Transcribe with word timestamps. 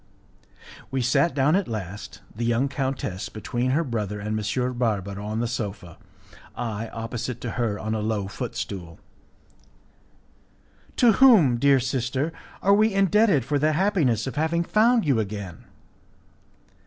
We 0.89 1.03
sat 1.03 1.35
down 1.35 1.55
at 1.55 1.67
last, 1.67 2.21
the 2.35 2.43
young 2.43 2.67
countess 2.69 3.29
between 3.29 3.69
her 3.69 3.83
brother 3.83 4.19
and 4.19 4.29
M. 4.41 4.73
Barbaro, 4.75 5.23
on 5.23 5.41
the 5.41 5.47
sofa, 5.47 5.99
I, 6.55 6.87
opposite 6.89 7.39
to 7.41 7.51
her, 7.51 7.77
on 7.77 7.93
a 7.93 7.99
low 7.99 8.27
foot 8.27 8.55
stool. 8.55 8.99
"To 10.95 11.11
whom, 11.11 11.57
dear 11.59 11.79
sister, 11.79 12.33
are 12.63 12.73
we 12.73 12.91
indebted 12.91 13.45
for 13.45 13.59
the 13.59 13.73
happiness 13.73 14.25
of 14.25 14.37
having 14.37 14.63
found 14.63 15.05
you 15.05 15.19
again?" 15.19 15.65